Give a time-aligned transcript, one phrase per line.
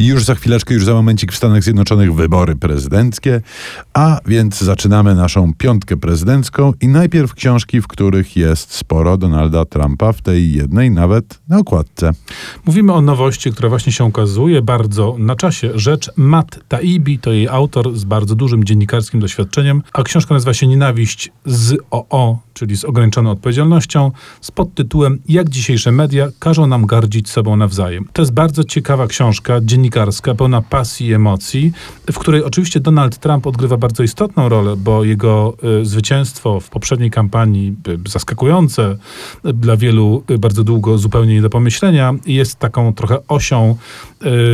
[0.00, 3.40] I już za chwileczkę, już za momencik w Stanach Zjednoczonych wybory prezydenckie,
[3.94, 10.12] a więc zaczynamy naszą piątkę prezydencką i najpierw książki, w których jest sporo Donalda Trumpa,
[10.12, 12.10] w tej jednej nawet na okładce.
[12.66, 15.70] Mówimy o nowości, która właśnie się ukazuje bardzo na czasie.
[15.74, 20.66] Rzecz Matt Taibbi to jej autor z bardzo dużym dziennikarskim doświadczeniem, a książka nazywa się
[20.66, 27.30] Nienawiść z OO, czyli z ograniczoną odpowiedzialnością, z podtytułem Jak dzisiejsze media każą nam gardzić
[27.30, 28.08] sobą nawzajem.
[28.12, 29.87] To jest bardzo ciekawa książka dziennikarska,
[30.36, 31.72] pełna pasji i emocji,
[32.12, 37.10] w której oczywiście Donald Trump odgrywa bardzo istotną rolę, bo jego y, zwycięstwo w poprzedniej
[37.10, 38.96] kampanii, y, zaskakujące
[39.46, 43.76] y, dla wielu bardzo długo, zupełnie nie do pomyślenia, jest taką trochę osią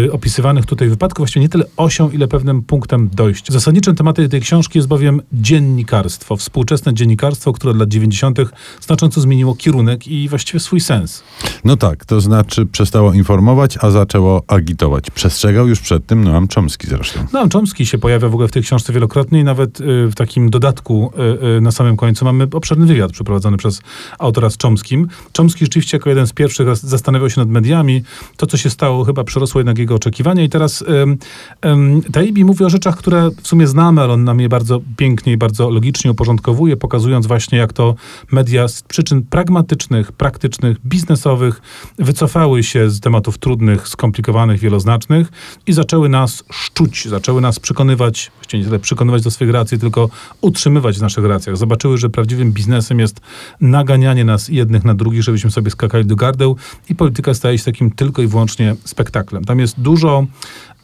[0.06, 3.52] y, opisywanych tutaj wypadków, właściwie nie tyle osią, ile pewnym punktem dojścia.
[3.52, 8.38] Zasadniczym tematem tej książki jest bowiem dziennikarstwo, współczesne dziennikarstwo, które od lat 90.
[8.80, 11.22] znacząco zmieniło kierunek i właściwie swój sens.
[11.64, 15.10] No tak, to znaczy przestało informować, a zaczęło agitować.
[15.10, 17.20] Przestrzegał już przed tym Noam Chomsky zresztą.
[17.32, 20.50] No, Chomsky się pojawia w ogóle w tej książce wielokrotnie i nawet y, w takim
[20.50, 21.12] dodatku
[21.56, 23.80] y, na samym końcu mamy obszerny wywiad przeprowadzony przez
[24.18, 25.08] autora z Chomskim.
[25.36, 28.02] Chomsky rzeczywiście jako jeden z pierwszych zas- zastanawiał się nad mediami.
[28.36, 31.18] To, co się stało, chyba przerosło jednak jego oczekiwania i teraz ym,
[31.66, 35.32] ym, Taibbi mówi o rzeczach, które w sumie znamy, ale on nam je bardzo pięknie
[35.32, 37.94] i bardzo logicznie uporządkowuje, pokazując właśnie, jak to
[38.32, 41.60] media z przyczyn pragmatycznych, praktycznych, biznesowych
[41.98, 45.28] wycofały się z tematów trudnych, skomplikowanych, wieloznacznych
[45.66, 50.10] i zaczęły nas szczuć, zaczęły nas przekonywać, właściwie nie tyle przekonywać do swoich racji, tylko
[50.40, 51.56] utrzymywać w naszych racjach.
[51.56, 53.20] Zobaczyły, że prawdziwym biznesem jest
[53.60, 56.56] naganianie nas jednych na drugich, żebyśmy sobie skakali do gardeł
[56.88, 59.43] i polityka staje się takim tylko i wyłącznie spektaklem.
[59.46, 60.26] Tam jest dużo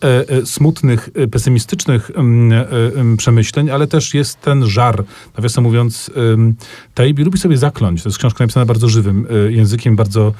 [0.04, 2.14] e, e, smutnych, e, pesymistycznych e,
[3.00, 5.04] em, przemyśleń, ale też jest ten żar.
[5.36, 6.10] Nawiasem mówiąc,
[6.94, 8.02] Taibbi lubi sobie zakląć.
[8.02, 10.32] To jest książka napisana bardzo żywym językiem, bardzo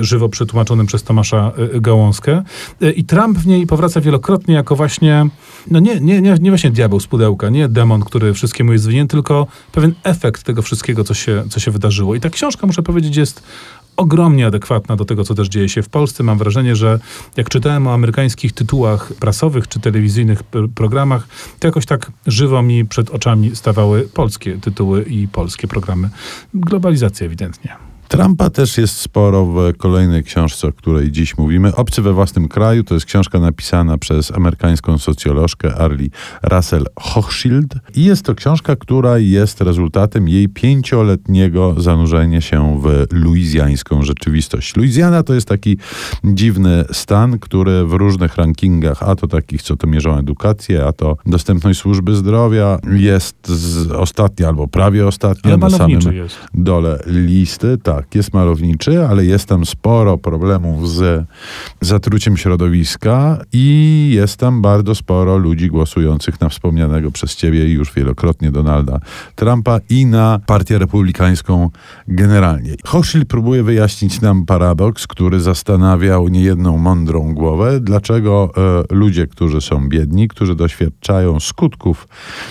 [0.00, 2.42] żywo przetłumaczonym przez Tomasza Gałązkę.
[2.82, 5.26] E, I Trump w niej powraca wielokrotnie jako właśnie,
[5.70, 9.08] no nie, nie, nie, nie właśnie diabeł z pudełka, nie demon, który wszystkiemu jest winien,
[9.08, 12.14] tylko pewien efekt tego wszystkiego, co się, co się wydarzyło.
[12.14, 13.42] I ta książka, muszę powiedzieć, jest
[13.96, 16.22] ogromnie adekwatna do tego, co też dzieje się w Polsce.
[16.22, 16.98] Mam wrażenie, że
[17.36, 20.42] jak czytałem o amerykańskich tytułach prasowych czy telewizyjnych
[20.74, 21.28] programach,
[21.58, 26.10] to jakoś tak żywo mi przed oczami stawały polskie tytuły i polskie programy.
[26.54, 27.93] Globalizacja ewidentnie.
[28.08, 31.74] Trumpa też jest sporo w kolejnej książce, o której dziś mówimy.
[31.74, 36.08] Obcy we własnym kraju to jest książka napisana przez amerykańską socjolożkę Arlie
[36.42, 37.74] Russell Hochschild.
[37.94, 44.76] I jest to książka, która jest rezultatem jej pięcioletniego zanurzenia się w luizjańską rzeczywistość.
[44.76, 45.76] Luizjana to jest taki
[46.24, 51.16] dziwny stan, który w różnych rankingach, a to takich, co to mierzą edukację, a to
[51.26, 53.52] dostępność służby zdrowia, jest
[53.96, 56.36] ostatnia albo prawie ostatnia na samym jest.
[56.54, 57.78] dole listy.
[57.78, 61.26] Tak, jest malowniczy, ale jest tam sporo problemów z
[61.80, 68.50] zatruciem środowiska i jest tam bardzo sporo ludzi głosujących na wspomnianego przez ciebie już wielokrotnie
[68.50, 68.98] Donalda
[69.34, 71.70] Trumpa i na partię republikańską
[72.08, 72.74] generalnie.
[72.84, 78.50] Hochschild próbuje wyjaśnić nam paradoks, który zastanawiał niejedną mądrą głowę, dlaczego
[78.90, 82.08] e, ludzie, którzy są biedni, którzy doświadczają skutków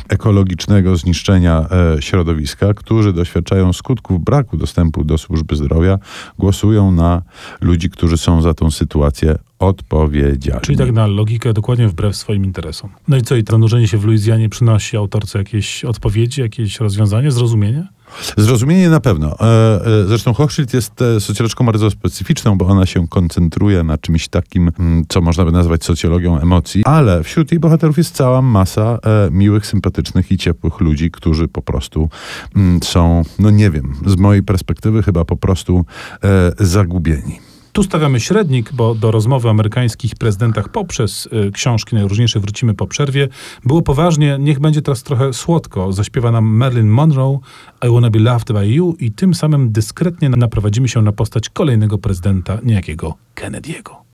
[0.10, 1.66] ekologicznego zniszczenia
[1.98, 6.00] e, środowiska, którzy doświadczają skutków braku dostępu do służby zdrowia,
[6.40, 7.22] głosują na
[7.62, 10.62] ludzi, którzy są za tą sytuację odpowiedzialni.
[10.62, 12.90] Czyli tak na logikę dokładnie wbrew swoim interesom.
[13.08, 17.88] No i co, i to się w Luizjanie przynosi autorce jakieś odpowiedzi, jakieś rozwiązanie, zrozumienie?
[18.38, 19.36] Zrozumienie na pewno.
[19.40, 24.28] E, e, Zresztą Hochschild jest e, socjolożką bardzo specyficzną, bo ona się koncentruje na czymś
[24.28, 29.00] takim, mm, co można by nazwać socjologią emocji, ale wśród jej bohaterów jest cała masa
[29.32, 32.10] miłych, sympatycznych i ciepłych ludzi, którzy po prostu
[32.56, 35.86] mm, są, no nie wiem, z mojej perspektywy chyba po prostu
[36.60, 37.53] zagubieni.
[37.74, 42.88] Tu stawiamy średnik, bo do rozmowy o amerykańskich prezydentach poprzez y, książki najróżniejsze wrócimy po
[42.88, 43.28] przerwie.
[43.66, 45.94] Było poważnie, niech będzie teraz trochę słodko.
[45.94, 47.40] Zaśpiewa nam Marilyn Monroe,
[47.88, 51.98] I Wanna Be Loved By You i tym samym dyskretnie naprowadzimy się na postać kolejnego
[51.98, 54.04] prezydenta, niejakiego Kennedy'ego.